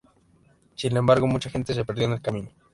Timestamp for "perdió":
1.85-2.05